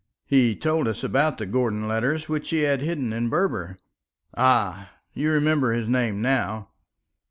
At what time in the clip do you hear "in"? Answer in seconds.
3.13-3.29